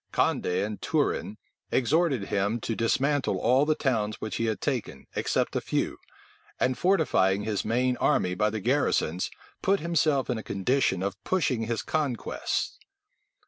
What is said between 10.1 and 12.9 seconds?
in a condition of pushing his conquests.